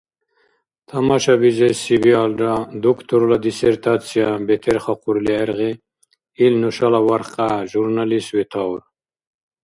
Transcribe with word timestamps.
Тамшабизеси 0.89 1.95
биалра, 2.03 2.55
докторла 2.85 3.37
диссертация 3.47 4.27
бетерхахъурли 4.47 5.27
гӀергъи 5.35 5.71
ил 6.45 6.53
нушала 6.63 6.99
вархкья– 7.07 7.55
журналист 7.71 8.29
ветаур. 8.37 8.81